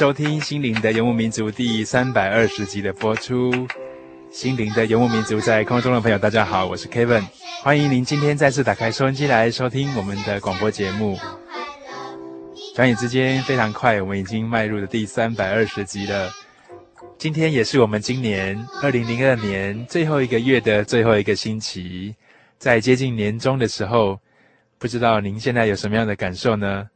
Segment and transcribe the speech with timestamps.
[0.00, 3.52] 收听《心灵的游牧民族》第三百二十集的播出。
[4.30, 7.22] 《心灵的游牧民族》在空中的朋友，大家好，我是 Kevin。
[7.62, 11.18] 欢迎您今天再次打开收音机来收听我们的广播节目。
[12.74, 16.30] 转眼之间非常快，我们已经迈入了第三百二十集了。
[17.18, 22.16] 今天也是我们今年二零零二年最后一个月的最后一个星期，
[22.56, 24.18] 在接近年终的时候，
[24.78, 26.88] 不知道您现在有什么样的感受呢？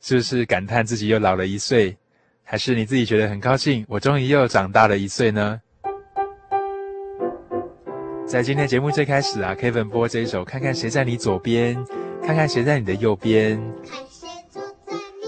[0.00, 1.96] 是不是感叹自己又老了一岁？
[2.44, 5.60] 还是你自己觉得很高兴，我终于又长大了一岁呢？
[8.26, 11.76] 在今天节目最开始啊，Kevin 播这一首《看看谁在你左边，
[12.22, 13.58] 看看谁在你的右边》。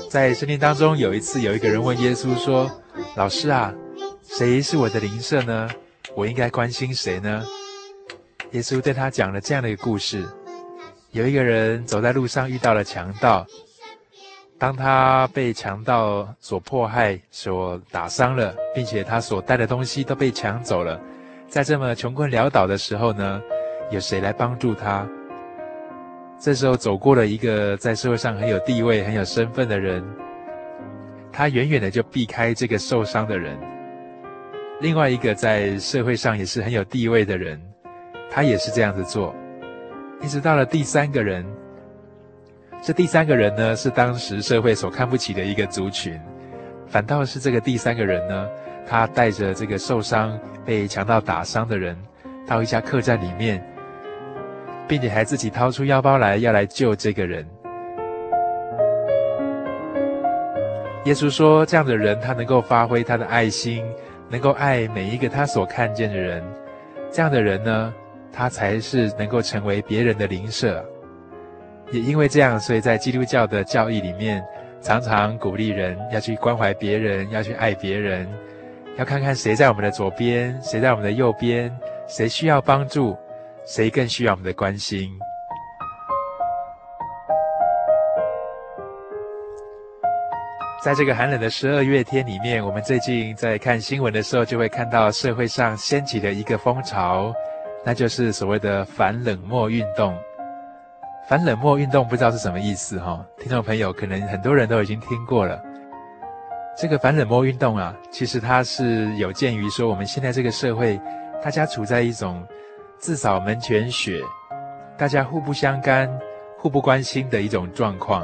[0.08, 2.70] 在圣经当中，有一次有一个人问耶稣说
[3.16, 3.74] ：“老师啊，
[4.22, 5.68] 谁是我的邻舍呢？
[6.14, 7.44] 我应该关心谁呢？”
[8.52, 10.24] 耶稣对他讲了这样的一个故事：
[11.10, 13.46] 有一个人走在路上，遇到了强盗。
[14.56, 20.98] 当他被强盗所迫害、所打伤了，并且他所带的东西都被抢走了，
[21.48, 23.42] 在这么穷困潦倒的时候呢，
[23.90, 25.06] 有谁来帮助他？
[26.38, 30.04] 这时候走过了一个在社会上很有地位、很有身份的人，
[31.32, 33.58] 他远远的就避开这个受伤的人。
[34.80, 37.60] 另外一个在社会上也是很有地位的人，
[38.30, 39.34] 他也是这样子做，
[40.22, 41.44] 一直到了第三个人。
[42.84, 46.20] 这第三个人呢，是当时社会所看不起的一个族群，
[46.86, 48.46] 反倒是这个第三个人呢，
[48.86, 51.96] 他带着这个受伤、被强盗打伤的人，
[52.46, 53.66] 到一家客栈里面，
[54.86, 57.46] 并且还自己掏出腰包来要来救这个人。
[61.06, 63.82] 耶稣说，这样的人他能够发挥他的爱心，
[64.28, 66.44] 能够爱每一个他所看见的人，
[67.10, 67.94] 这样的人呢，
[68.30, 70.84] 他才是能够成为别人的邻舍。
[71.92, 74.44] 也因为这样，所以在基督教的教义里面，
[74.80, 78.28] 常常鼓励人要去关怀别人，要去爱别人，
[78.96, 81.74] 要看看谁在我们的左边，谁在我们的右边，
[82.08, 83.16] 谁需要帮助，
[83.64, 85.08] 谁更需要我们的关心。
[90.82, 97.32] 在这个寒冷的十二月天里面，我们最近在看新闻的时候，就会看到社会上掀起了一个风潮，
[97.84, 100.14] 那就是所谓的反冷漠运动。
[101.26, 105.58] 反冷漠运动不知道是什么意思哈，听众朋友可能很多人都已经听过了。
[106.76, 111.00] 这个反冷漠运动啊，其实它是有鉴于说我们现在这个社会，
[111.42, 112.46] 大家处在一种
[112.98, 114.20] 自扫门前雪，
[114.98, 116.10] 大家互不相干、
[116.58, 118.22] 互不关心的一种状况。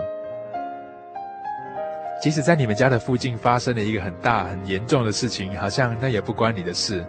[2.21, 7.03] 即使在你们家的附近发生了一个很大、很严重的事情，好像那也不关你的事。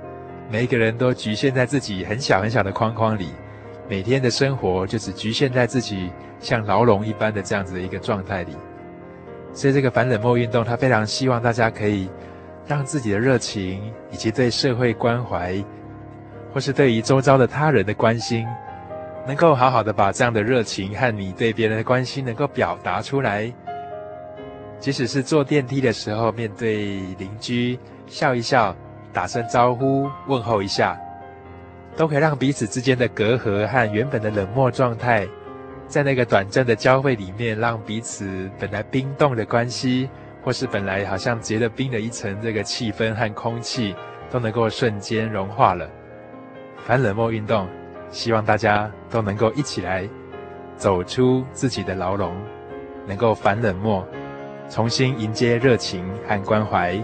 [0.49, 3.27] 每一个人都局限在自己很小很小的框框里。
[3.91, 6.09] 每天的生活就只局限在自己
[6.39, 8.55] 像牢笼一般的这样子的一个状态里，
[9.51, 12.09] 所以这个反冷漠运动，他非常希望大家可以
[12.65, 15.61] 让自己的热情以及对社会关怀，
[16.53, 18.47] 或是对于周遭的他人的关心，
[19.27, 23.51] 能够好好的把这样的热情和你对别人的关心能够表达出来。
[24.79, 27.77] 即使是坐电梯的时候，面对邻居
[28.07, 28.73] 笑一笑，
[29.11, 30.97] 打声招呼，问候一下。
[31.95, 35.27] 都可以让彼此之间的隔阂和原本的冷漠状态，
[35.87, 40.09] 在那个短暂的交汇里面，让彼此本来冰冻的关系，
[40.41, 43.93] 或是本来好像结了冰的一层这个气氛和空气，
[44.29, 45.89] 都能够瞬间融化了。
[46.85, 47.67] 反冷漠运动，
[48.09, 50.07] 希望大家都能够一起来
[50.77, 52.33] 走出自己的牢笼，
[53.05, 54.07] 能够反冷漠，
[54.69, 56.99] 重新迎接热情和关怀。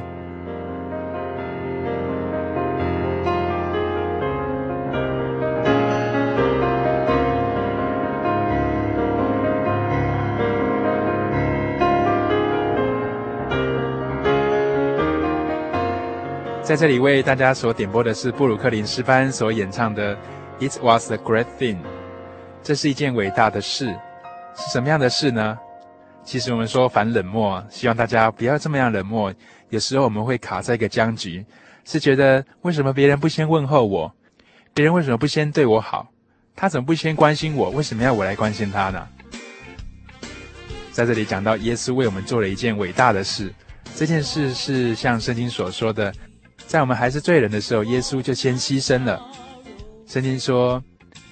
[16.68, 20.14] 在这里为大家所点播的是布鲁克林诗班所演唱的
[20.60, 21.75] 《It Was a Great Thing》，
[22.62, 23.86] 这是一件伟大的事，
[24.54, 25.58] 是什么样的事呢？
[26.25, 29.34] 其实我们说反冷漠，希望大家不要这么样冷漠。
[29.69, 31.46] 有时候我们会卡在一个僵局，
[31.86, 34.14] 是觉得为什么别人不先问候我？
[34.74, 36.06] 别人为什么不先对我好？
[36.54, 37.69] 他怎么不先关心我？
[37.69, 39.08] 为什么要我来关心他呢？
[40.92, 43.54] 在这里讲到耶稣为我们做了一件伟大的事，
[43.96, 46.14] 这件事是像圣经所说的。
[46.68, 49.19] 在我们还是罪人的时候，耶稣就先牺牲了。
[50.06, 50.84] 圣经说，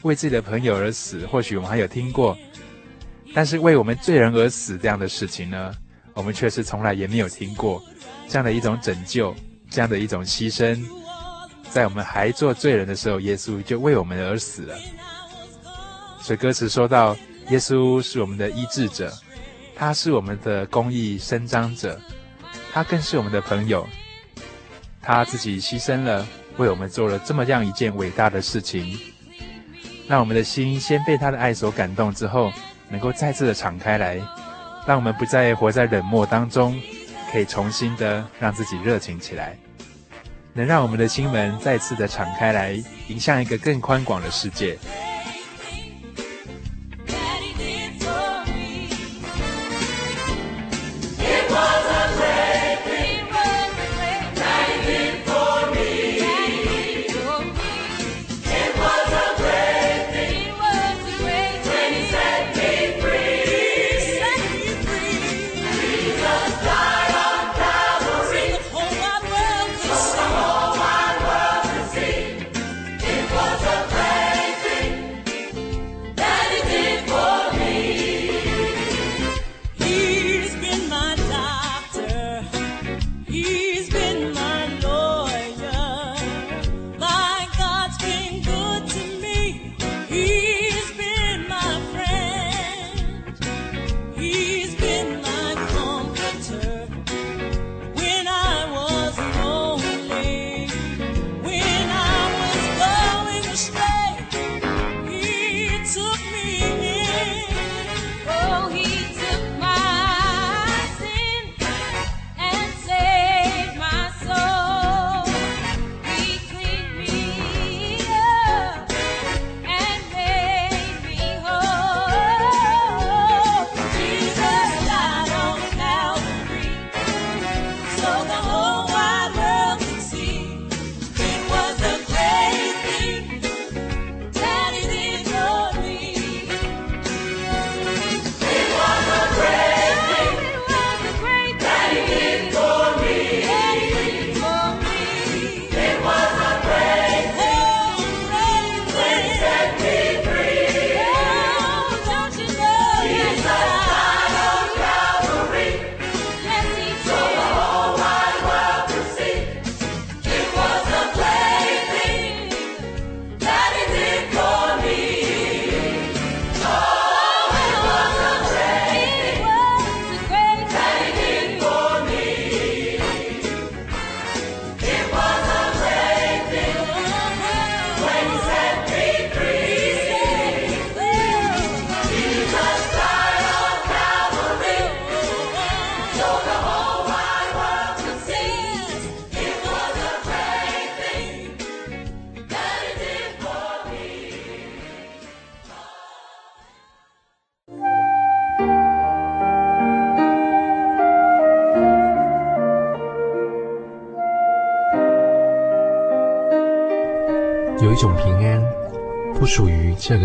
[0.03, 2.37] 为自己的朋友而死，或许我们还有听过，
[3.33, 5.73] 但是为我们罪人而死这样的事情呢，
[6.13, 7.83] 我们却是从来也没有听过。
[8.29, 9.35] 这样的一种拯救，
[9.69, 10.81] 这样的一种牺牲，
[11.69, 14.75] 在我们还做罪人的时候，耶稣就为我们而死了。
[16.21, 17.15] 所以歌词说到，
[17.49, 19.13] 耶稣是我们的医治者，
[19.75, 21.99] 他是我们的公义伸张者，
[22.71, 23.85] 他更是我们的朋友。
[25.05, 26.25] 他自己牺牲了，
[26.57, 28.97] 为我们做了这么样一件伟大的事情，
[30.07, 32.51] 让我们的心先被他的爱所感动，之后
[32.89, 34.19] 能够再次的敞开来，
[34.87, 36.81] 让我们不再活在冷漠当中，
[37.31, 39.55] 可以重新的让自己热情起来，
[40.53, 42.71] 能让我们的心门再次的敞开来，
[43.07, 44.75] 迎向一个更宽广的世界。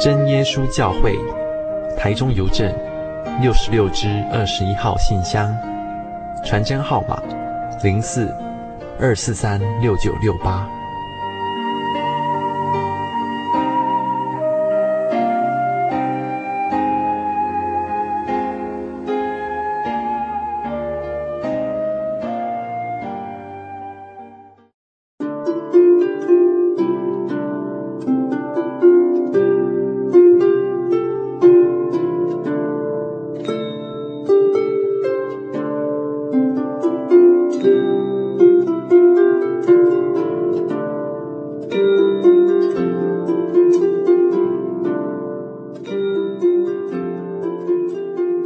[0.00, 1.14] 真耶稣教会，
[1.94, 2.74] 台中邮政
[3.42, 5.54] 六十六支二十一号信箱，
[6.42, 7.22] 传真号码
[7.82, 8.34] 零四
[8.98, 10.66] 二四三六九六八。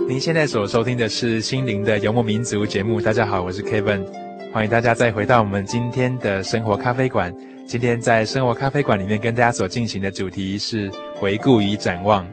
[0.07, 3.01] 您现在所收听的是心灵的游牧民族节目。
[3.01, 4.05] 大家好，我是 Kevin，
[4.53, 7.35] 欢迎大家再回到我们今天的生活咖啡馆。
[7.67, 12.27] 今天在生活咖啡馆里面跟大家所进行的主题是回顾与展望。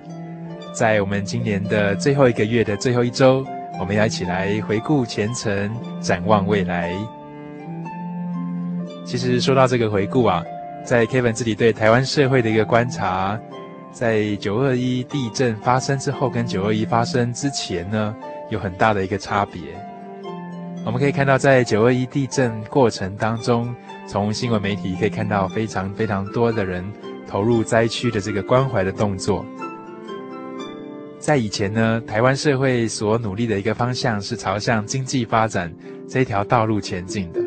[0.73, 3.45] 在我们今年的最后一个月的最后一周，
[3.79, 6.93] 我们要一起来回顾前程，展望未来。
[9.05, 10.43] 其实说到这个回顾啊，
[10.83, 13.39] 在 Kevin 自己对台湾社会的一个观察。
[13.91, 18.15] 在九二一地震发生之后，跟九二一发生之前呢，
[18.49, 19.61] 有很大的一个差别。
[20.85, 23.73] 我们可以看到，在九二一地震过程当中，
[24.07, 26.83] 从新闻媒体可以看到非常非常多的人
[27.27, 29.45] 投入灾区的这个关怀的动作。
[31.19, 35.71] 在以前呢，台湾社会所努力的一个方向是朝向经济发展
[36.07, 37.39] 这条道路前进的。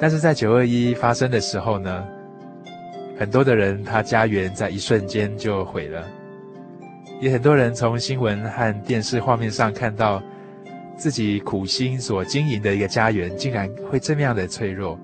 [0.00, 2.02] 但是在九二一发生的时候呢，
[3.18, 6.08] 很多的人，他家园在一瞬间就毁了。
[7.20, 10.22] 也很多人从新闻和电视画面上看到，
[10.96, 14.96] 自己苦心所经营的一个家园，竟然会这么样的脆弱，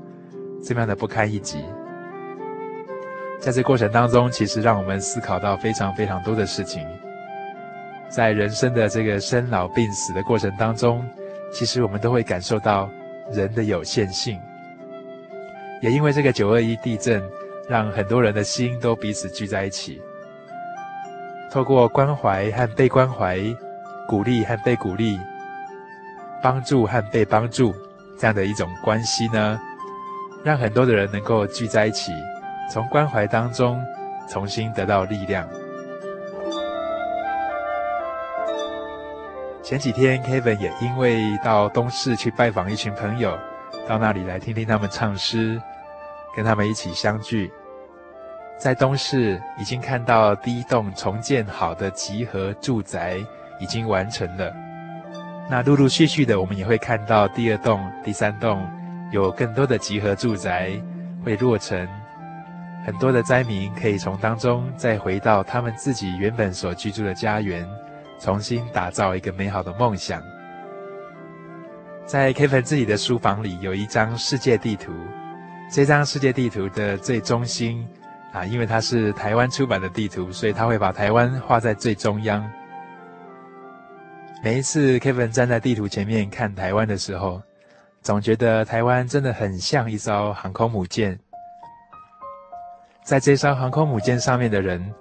[0.62, 1.58] 这么样的不堪一击。
[3.40, 6.86] 在这过程当中，其实让我们思考到非常非常多的事情。
[8.08, 11.04] 在人生的这个生老病死的过程当中，
[11.52, 12.88] 其实我们都会感受到
[13.32, 14.38] 人的有限性。
[15.82, 17.20] 也因为这个九二一地震。
[17.68, 20.00] 让很多人的心都彼此聚在一起，
[21.50, 23.38] 透过关怀和被关怀、
[24.06, 25.18] 鼓励和被鼓励、
[26.42, 27.74] 帮助和被帮助
[28.18, 29.58] 这样的一种关系呢，
[30.44, 32.12] 让很多的人能够聚在一起，
[32.70, 33.82] 从关怀当中
[34.28, 35.48] 重新得到力量。
[39.62, 43.34] 前几天，Kevin 也因为到东市去拜访一群朋友，
[43.88, 45.58] 到那里来听听他们唱诗。
[46.36, 47.52] 跟他们一起相聚，
[48.58, 53.18] 在东市已经看到第一栋重建好的集合住宅
[53.60, 54.52] 已经完成了。
[55.48, 58.66] 那陆陆续续的，我们也会看到第二栋、第三栋
[59.12, 60.70] 有更多的集合住宅
[61.24, 61.86] 会落成，
[62.84, 67.68] 很多的灾民可以从当中再回到他们自己原本所居住的家园，
[68.18, 70.22] 重新打造一个美好的梦想。
[72.06, 74.92] 在 Kevin 自己的书房里有一张世界地图。
[75.70, 77.86] 这张世界地图的最中心，
[78.32, 82.48] 啊，因为它是台湾出版的地图，所以他会把台湾画在最中央。
[84.42, 87.42] 每一次 Kevin 站在地图前面看台湾的时候，
[88.02, 91.18] 总觉得台湾真的很像一艘航空母舰。
[93.02, 94.94] 在这艘航空母舰上面的人，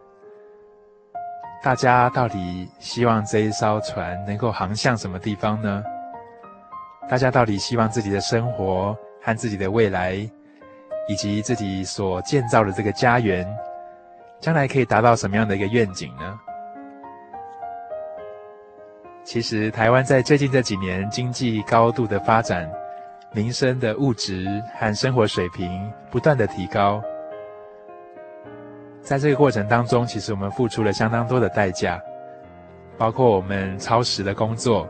[1.61, 5.83] 大家到底希望这一艘船能够航向什么地方呢？
[7.09, 10.29] 大家到底希望自己的生活和自己的未来，
[11.07, 13.45] 以及自己所建造的这个家园，
[14.39, 16.39] 将来可以达到什么样的一个愿景呢？
[19.23, 22.69] 其实，台湾在最近这几年经济高度的发展，
[23.31, 24.45] 民生的物质
[24.77, 27.01] 和生活水平不断的提高。
[29.01, 32.01] 在这个过程当中，其实我们付出了相当多的代价，
[32.97, 34.87] 包括我们超时的工作，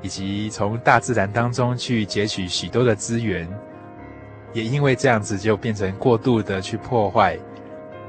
[0.00, 3.48] 以及从大自然当中去截取许多的资源。
[4.52, 7.38] 也因为这样子，就变成过度的去破坏，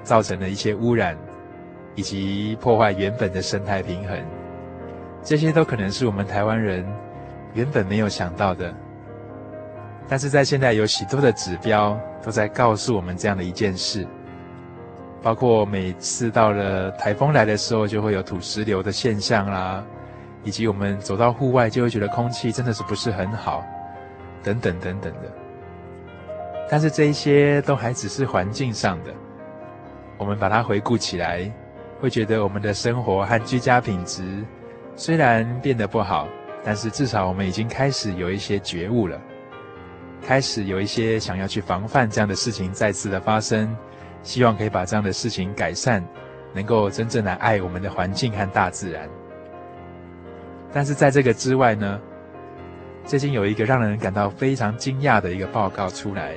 [0.04, 1.18] 造成了一些污染，
[1.96, 4.20] 以及破坏原本的生态平衡。
[5.24, 6.86] 这些都可能是我们台湾人
[7.54, 8.74] 原本没有想到的。
[10.10, 14.06] 但是在现在有许多的指标都在告诉我们这样的一件事，
[15.22, 19.82] 包括每次到了台风来的时候，就会有土石流的现象啦，
[20.44, 23.64] 以及我们走到户外就会觉得空气真的是不是很好，
[24.44, 25.43] 等等等等的。
[26.70, 29.14] 但是这一些都还只是环境上的，
[30.18, 31.52] 我们把它回顾起来，
[32.00, 34.44] 会觉得我们的生活和居家品质
[34.96, 36.28] 虽然变得不好，
[36.64, 39.20] 但是至少我们已经开始有一些觉悟了，
[40.26, 43.76] 开始有一些想要去防范这样的事情再次的发生，
[44.24, 46.04] 希望可以把这样的事情改善，
[46.54, 49.08] 能够真正来爱我们的环境和大自然。
[50.72, 52.00] 但是在这个之外呢，
[53.06, 56.34] 最近有一个让人感到非常惊讶的一个报告出来，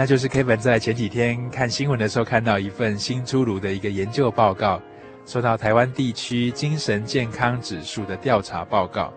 [0.00, 4.80] 那就是 Kevin 在前几天看新闻的时候看到一份新出炉的一个研究报告，
[5.26, 9.12] 说到台湾地区精神健康指数的调查报告。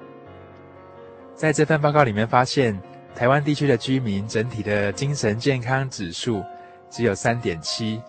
[1.36, 2.78] 在这份报告里面发现，
[3.16, 6.44] 台湾地区的居民整体的精神健康指数
[6.90, 8.02] 只有三点七，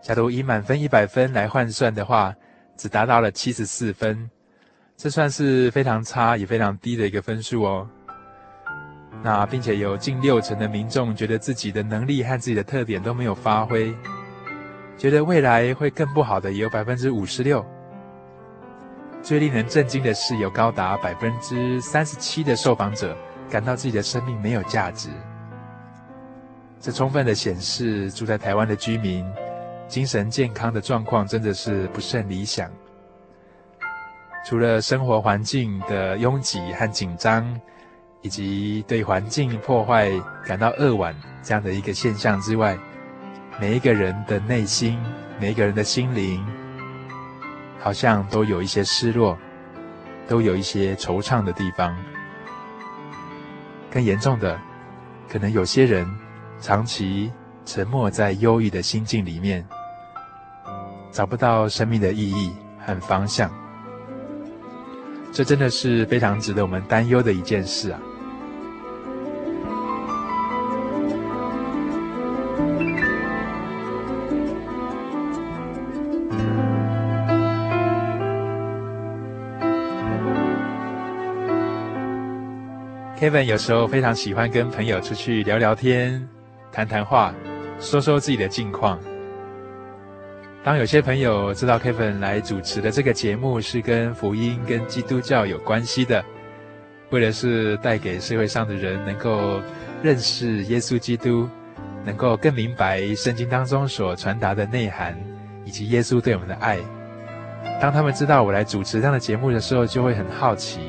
[0.00, 2.34] 假如以满分一百分来换算的话，
[2.78, 4.30] 只达到了七十四分。
[4.96, 7.86] 这算是非常差也非常低的一个分数哦。
[9.22, 13.94] 那并且有近六成的民众觉得自己的能力和自己的特点都没有发挥，
[14.96, 17.64] 觉得未来会更不好的也有百分之五十六。
[19.22, 23.14] 最令人震惊的是，有高达百分之三十七的受访者
[23.50, 25.10] 感到自己的生命没有价值。
[26.80, 29.22] 这充分的显示，住在台湾的居民
[29.86, 32.70] 精神健康的状况真的是不甚理想。
[34.46, 37.60] 除了生活环境的拥挤和紧张，
[38.22, 40.10] 以及对环境破坏
[40.44, 42.78] 感到扼腕这样的一个现象之外，
[43.58, 44.98] 每一个人的内心，
[45.40, 46.44] 每一个人的心灵，
[47.78, 49.36] 好像都有一些失落，
[50.28, 51.96] 都有一些惆怅的地方。
[53.90, 54.60] 更严重的，
[55.28, 56.06] 可能有些人
[56.60, 57.32] 长期
[57.64, 59.66] 沉默在忧郁的心境里面，
[61.10, 62.52] 找不到生命的意义
[62.84, 63.50] 和方向。
[65.32, 68.00] 这真的是非常值得我们担忧的一件事啊
[83.20, 86.26] ！Kevin 有时候非常喜欢跟朋友出去聊聊天、
[86.72, 87.34] 谈谈话，
[87.78, 88.98] 说说自己的近况。
[90.64, 96.24] 当有些朋友知道 Kevin 来主持的这个节目是跟福音、跟基督教有关系的，
[97.10, 99.60] 为的是带给社会上的人能够
[100.02, 101.46] 认识耶稣基督，
[102.06, 105.14] 能够更明白圣经当中所传达的内涵，
[105.66, 106.78] 以及耶稣对我们的爱。
[107.82, 110.80] 当他们知道我来主持这样的节目的时候，就会很好奇，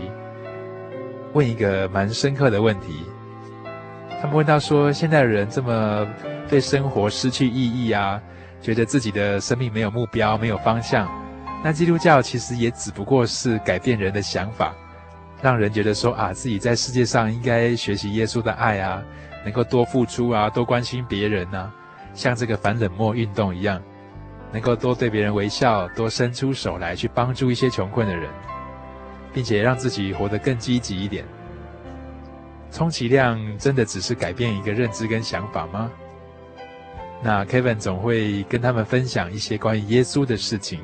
[1.34, 3.04] 问一个蛮深刻的问题。
[4.22, 6.08] 他们问到说：现在人这么
[6.48, 8.22] 对生活失去意义啊？
[8.62, 11.10] 觉得自己的生命没有目标、没有方向，
[11.64, 14.72] 那基督教其实也只不过是改变人的想法，
[15.42, 19.02] 让人觉得说啊，自己在世界上应该学习耶稣的爱啊，
[19.44, 21.74] 能够多付出啊，多关心别人啊，
[22.14, 23.82] 像这个反冷漠运动一样，
[24.52, 28.30] 能够多对别人微笑，多伸出手来去帮助一些穷困的人，
[29.34, 31.26] 并且让自己活得更积极一点。
[32.72, 35.92] 充其量真的只是改变一个认知跟想法吗？
[37.22, 40.80] 那 Kevin 总会跟他们分享一些关于耶稣的事情。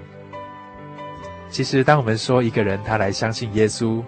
[1.49, 4.03] 其实，当我们说一个人他来相信耶稣，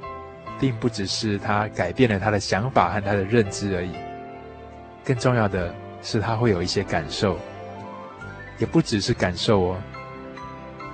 [0.60, 3.94] 并不只是他改变了他的想法和他的认知而已，
[5.06, 7.40] 更重要的是他会有一些感受，
[8.58, 9.78] 也不只是感受哦，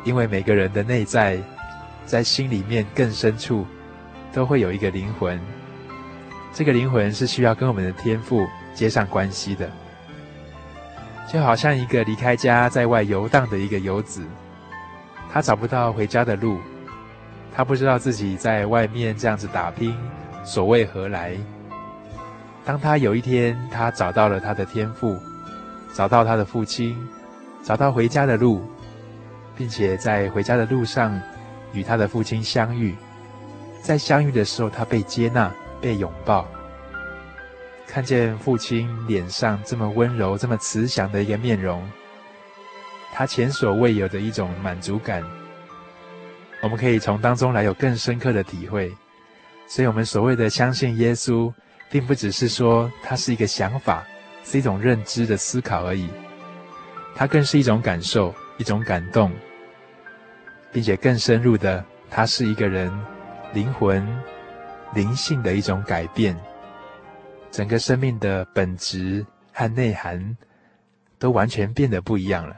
[0.04, 1.40] 因为每个人的内在，
[2.06, 3.66] 在心里面更深处，
[4.32, 5.40] 都会有一个灵魂，
[6.54, 9.70] 这个灵魂是需要跟我们的天赋接上关系的。
[11.28, 14.24] 就好像一个离开家在外游荡的一个游子，
[15.34, 16.60] 他找不到回家的路，
[17.54, 19.98] 他不知道自己在外面这样子打拼，
[20.44, 21.36] 所为何来。
[22.64, 25.18] 当他有一天他找到了他的天赋，
[25.94, 26.96] 找到他的父亲，
[27.64, 28.62] 找到回家的路，
[29.58, 31.20] 并且在回家的路上
[31.76, 32.96] 与他的父亲相遇，
[33.82, 36.48] 在相遇的时候他被接纳，被拥抱。
[37.88, 41.88] 看见父亲脸上这么温柔、这么慈祥的一个面容，
[43.14, 45.24] 他前所未有的一种满足感，
[46.64, 48.92] 我们可以从当中来有更深刻的体会。
[49.68, 51.52] 所以，我们所谓的相信耶稣，
[51.90, 54.04] 并不只是说它是一个想法，
[54.44, 56.08] 是一种认知的思考而已，
[57.16, 59.32] 它更是一种感受、一种感动，
[60.76, 62.92] 并且更深入的，它是一个人
[63.54, 64.06] 灵魂、
[64.94, 66.38] 灵性的一种改变。
[67.50, 70.36] 整个生命的本质和内涵
[71.18, 72.58] 都完全变得不一样了。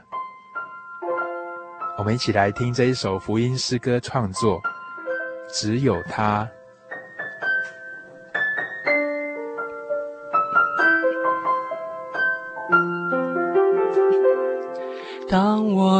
[1.96, 4.60] 我们一起来听这一首福音诗歌创作，
[5.48, 6.48] 只有他。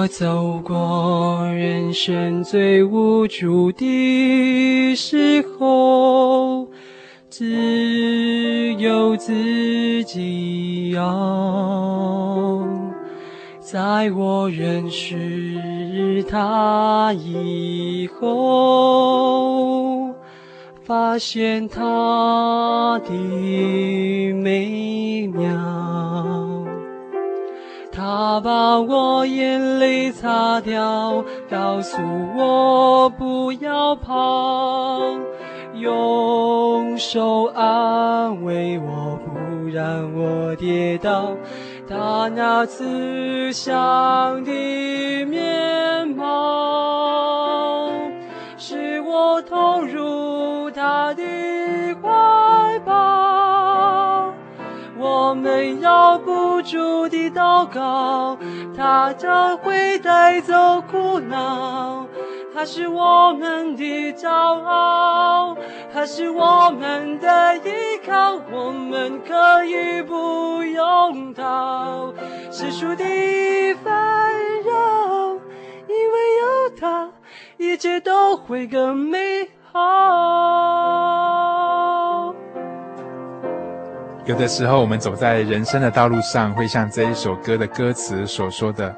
[0.00, 6.68] 我走过人生最无助的时候，
[7.28, 11.02] 只有自己要。
[13.60, 20.14] 在我认识他以后，
[20.84, 23.10] 发现他的
[24.32, 25.97] 美妙。
[28.10, 31.98] 他把我眼泪擦掉，告诉
[32.34, 34.14] 我不要怕，
[35.74, 41.34] 用手安慰我，不让我跌倒。
[41.86, 47.90] 他那慈祥的面貌，
[48.56, 51.22] 使我投入他的
[52.00, 52.47] 怀。
[55.28, 58.38] 我们要不住地祷告，
[58.74, 62.06] 他将会带走苦恼。
[62.54, 65.54] 他是我们的骄傲，
[65.92, 72.10] 他是我们的依靠，我们可以不用逃。
[72.50, 73.04] 世俗的
[73.84, 74.32] 烦
[74.64, 75.34] 扰，
[75.88, 77.10] 因为有他，
[77.58, 81.67] 一切都会更美好。
[84.28, 88.94] 有的时候，我们走在人生的道路上，会像这一首歌的歌词所说的：“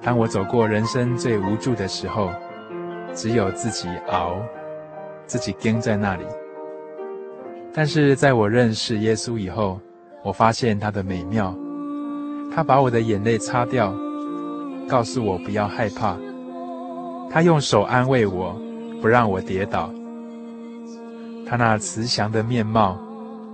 [0.00, 2.30] 当我走过人生最无助的时候。”
[3.12, 4.36] 只有自己熬，
[5.26, 6.24] 自己跟在那里。
[7.72, 9.80] 但是在我认识耶稣以后，
[10.22, 11.54] 我发现他的美妙。
[12.54, 13.94] 他把我的眼泪擦掉，
[14.86, 16.14] 告诉我不要害怕。
[17.30, 18.54] 他用手安慰我，
[19.00, 19.90] 不让我跌倒。
[21.46, 22.98] 他那慈祥的面貌，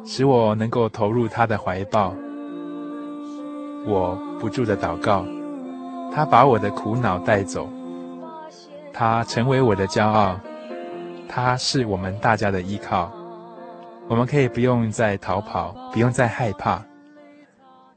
[0.04, 2.14] 使我能够投入他的怀抱。
[3.86, 5.24] 我不住的祷告，
[6.14, 7.68] 他把我的苦恼带走。
[8.92, 10.38] 他成为我的骄傲，
[11.28, 13.10] 他是我们大家的依靠。
[14.08, 16.82] 我们可以不用再逃跑，不用再害怕，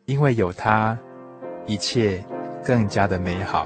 [0.05, 0.97] 因为有他，
[1.65, 2.23] 一切
[2.63, 3.65] 更加的美好。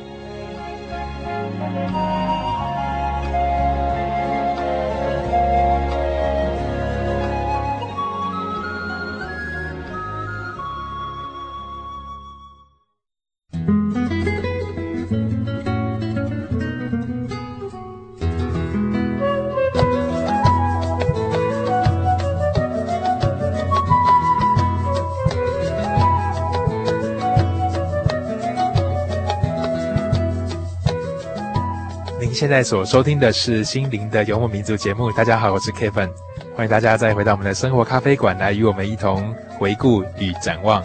[32.41, 35.11] 现在所收听的是《心灵的游牧民族》节目。
[35.11, 36.09] 大家好，我是 Kevin，
[36.55, 40.83] 欢迎大家再回到我们的生活咖啡馆来与我们一同回顾与展望。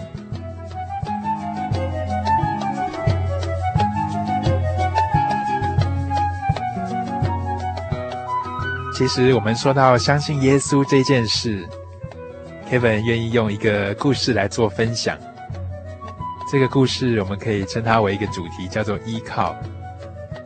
[8.94, 11.66] 其实，我们说到相信耶稣这件事
[12.70, 15.16] ，Kevin 愿意用一个故事来做分享。
[16.52, 19.56] 这个故事我们可以称它为一个主题，叫做依靠。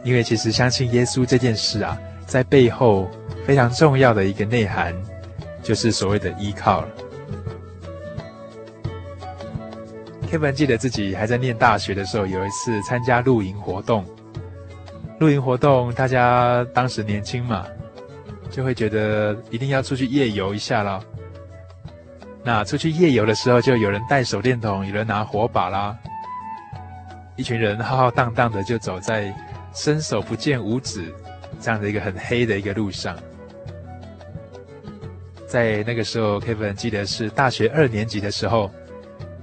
[0.03, 3.09] 因为其实相信耶稣这件事啊，在背后
[3.47, 4.95] 非常重要的一个内涵，
[5.63, 6.89] 就是所谓的依靠了。
[10.31, 14.05] Kevin 记得自己还在念大学的时候，有一次参加露营活动。
[15.19, 17.67] 露营活动，大家当时年轻嘛，
[18.49, 21.03] 就会觉得一定要出去夜游一下了。
[22.43, 25.95] 那出去夜游的时候，就有人带手电筒，有人拿火把啦。
[27.37, 29.35] 一群人浩浩荡荡的就走在
[29.75, 31.15] 伸手不见五指
[31.61, 33.17] 这样的一个很黑的一个路上。
[35.47, 38.71] 在那个时候，Kevin 记得是大学二年级的时候，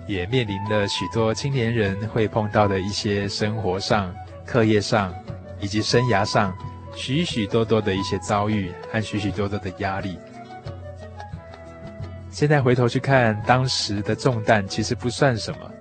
[0.07, 5.13] 也面临了许多青年人会碰到的一些生活上、课业上
[5.59, 6.57] 以及生涯上
[6.95, 10.17] 许许多多的一些遭遇和许许多多的压力。
[12.31, 15.71] 现在回头去看，当时的重担其实不算什么，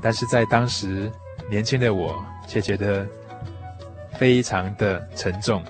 [0.00, 1.12] 但是在当时
[1.50, 3.06] 年轻的我却觉得
[4.20, 5.62] 非常的沉重，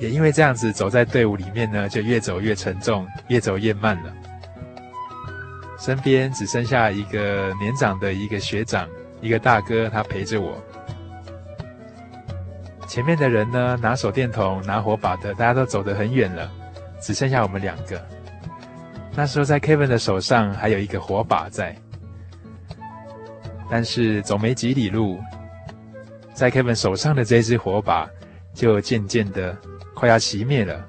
[0.00, 4.10] 也因为这样子走在队伍里面呢，就越走越沉重，越走越慢了。
[5.78, 8.88] 身边只剩下一个年长的一个学长，
[9.20, 10.56] 一个大哥，他陪着我。
[12.88, 16.50] 前面的人呢，拿手电筒、拿火把的，大家都走得很远了，
[16.98, 18.02] 只剩下我们两个。
[19.14, 21.76] 那时候在 Kevin 的手上还有一个火把在，
[23.74, 25.18] 但是走没几里路，
[26.32, 28.08] 在 Kevin 手上的这支火把
[28.54, 29.56] 就渐渐的
[29.96, 30.80] 快要熄灭了，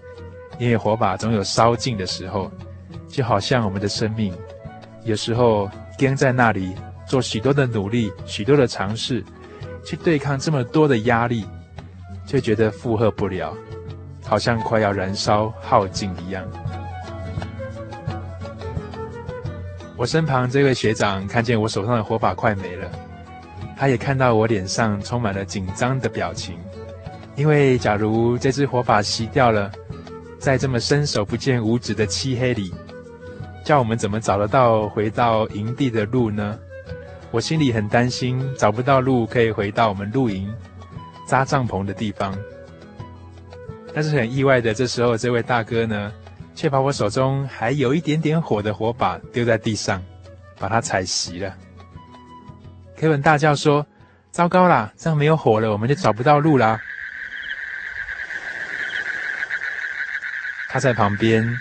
[0.60, 2.52] 因为火把总有烧尽的时候，
[3.08, 4.32] 就好像我们的生命，
[5.04, 5.68] 有时候
[5.98, 6.76] 跟在那里
[7.08, 9.26] 做许多的努力、许多的尝试，
[9.84, 11.44] 去对抗这么多的压力。
[12.28, 13.52] 却觉得负荷不了，
[14.26, 16.46] 好像快要燃烧耗尽一样。
[19.98, 22.90] 我身旁这位学长看见我手上的火把快没了，
[23.78, 26.58] 他也看到我脸上充满了紧张的表情，
[27.36, 29.72] 因为假如这支火把熄掉了，
[30.38, 32.74] 在这么伸手不见五指的漆黑里，
[33.64, 36.60] 叫我们怎么找得到回到营地的路呢？
[37.32, 40.54] 我心里很担心，找不到路可以回到我们露营。
[41.28, 42.38] 扎帐篷的地方，
[43.96, 46.12] 但是很意外的，这时候这位大哥呢，
[46.56, 50.02] 却把我手中还有一点点火的火把丢在地上，
[50.58, 51.56] 把它踩熄了。
[52.96, 53.86] 黑本大叫说
[54.32, 56.80] ：“糟糕啦，这样没有火了，我们就找不到路啦！”
[60.70, 61.60] 他在旁边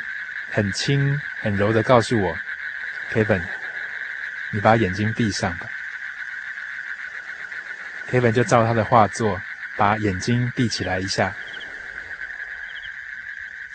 [0.50, 2.34] 很轻很柔的告诉我
[3.12, 3.42] ：“Kevin，
[4.52, 5.66] 你把眼睛闭上吧。
[8.10, 9.40] ”Kevin 就照他的话做。
[9.76, 11.34] 把眼睛闭起来一下，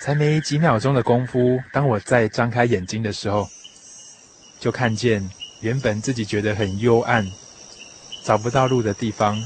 [0.02, 3.46] 才没几秒钟的功夫，当我再张开眼睛的时候，
[4.60, 7.26] 就看见原本自己觉得很幽暗、
[8.24, 9.38] 找不到路的地方，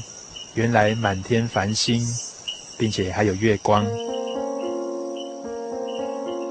[0.54, 2.00] 原来满天繁星，
[2.78, 3.84] 并且还有月光。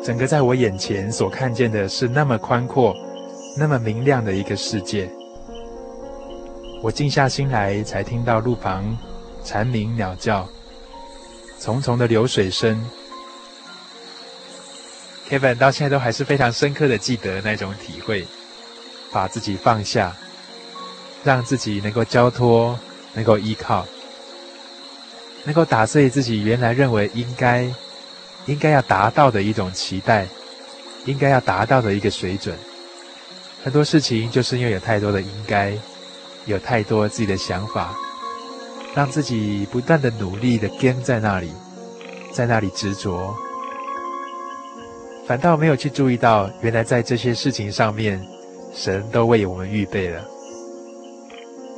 [0.04, 2.94] 整个在我眼前所看见的是那么宽阔、
[3.58, 5.10] 那么明亮的一个世界。
[6.82, 8.98] 我静下心来，才听到路旁。
[9.46, 10.46] 蝉鸣鸟叫，
[11.60, 12.82] 淙淙的流水声。
[15.30, 18.26] Kevin 到现在都还是非常深刻的记得那种体会，
[19.12, 20.16] 把自己放下，
[21.24, 22.78] 让自己能够交托，
[23.14, 23.86] 能够依靠，
[25.44, 27.68] 能够打碎自己原来认为应该、
[28.46, 30.28] 应该要达到的一种期待，
[31.06, 32.58] 应该要达到的一个水准。
[33.64, 35.74] 很多事情就是因为有太多的应该，
[36.46, 37.96] 有太多自己的想法。
[38.96, 41.52] 让自己不断的努力的跟在那里，
[42.32, 43.36] 在那里执着，
[45.26, 48.22] 反倒没有去注意到，原来在这些事情上面，
[48.74, 50.22] 神都为我们预备了。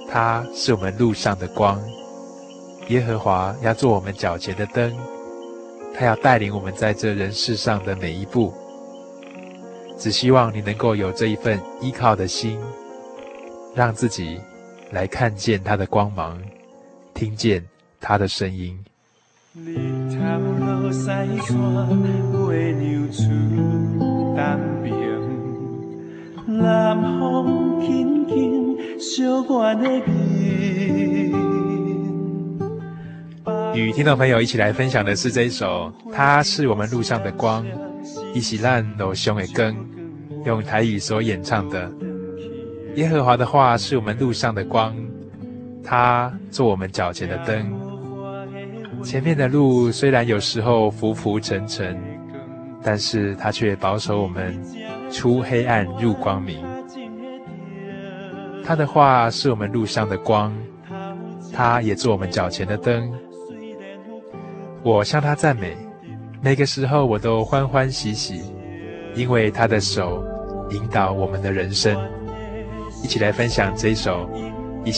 [0.10, 1.82] 他是我们路上的光，
[2.90, 4.96] 耶和华要做我们脚前的灯，
[5.94, 8.54] 他要带领我们在这人世上的每一步。
[9.98, 12.60] 只希望你能够有这一份依靠的心，
[13.74, 14.40] 让自己
[14.92, 16.42] 来看见他的光芒。
[17.14, 17.64] 听见
[18.02, 18.78] 他的声音。
[33.76, 37.64] 与听众朋友一起来分享的是这一首《他是我们路上的光》，
[38.34, 39.76] 伊是咱路上的光，
[40.46, 41.92] 用台语所演唱的。
[42.96, 44.96] 耶和华的话是我们路上的光。
[45.84, 47.72] 他做我们脚前的灯，
[49.04, 51.96] 前面的路虽然有时候浮浮沉沉，
[52.86, 54.56] 但是他却保守我们
[55.12, 56.64] 出黑暗入光明。
[58.64, 60.54] 他的话是我们路上的光，
[61.52, 63.12] 他也做我们脚前的灯。
[64.84, 65.76] 我向他赞美，
[66.42, 68.44] 每个时候我都欢欢喜喜，
[69.16, 70.24] 因为他的手
[70.70, 71.98] 引导我们的人生。
[73.04, 74.30] 一起来分享这一首
[74.84, 74.92] 《伊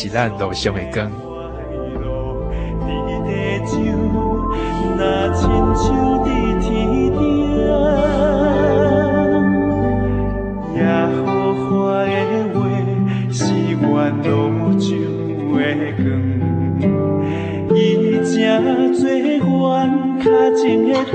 [18.98, 21.14] 做阮较真的疼，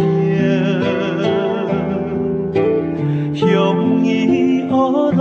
[3.35, 3.45] 向
[4.05, 4.07] 伊
[4.61, 5.21] 学路，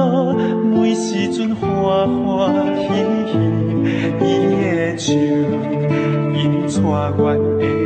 [0.70, 1.66] 每时阵欢
[2.24, 2.30] 欢
[2.78, 2.84] 喜
[3.32, 3.34] 喜，
[4.22, 4.24] 伊
[4.76, 5.10] 的笑，
[6.36, 6.72] 伊带
[7.18, 7.20] 阮
[7.58, 7.81] 的。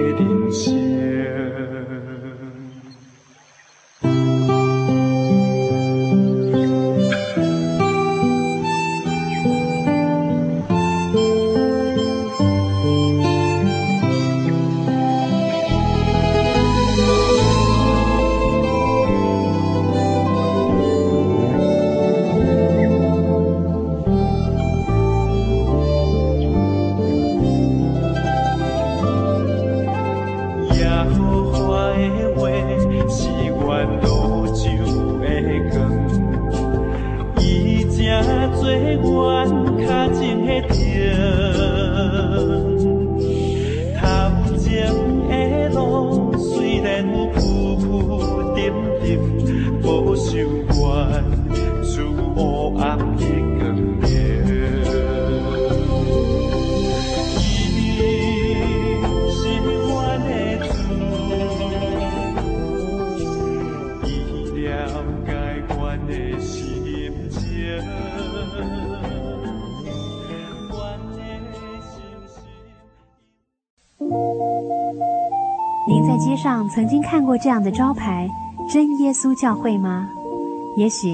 [77.38, 78.28] 这样的招牌
[78.72, 80.10] “真耶稣教会”吗？
[80.78, 81.08] 也许